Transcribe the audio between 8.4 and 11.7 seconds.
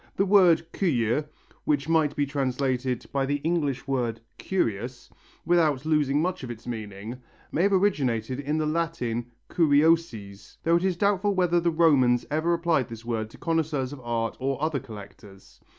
the Latin curiosis, though it is doubtful whether the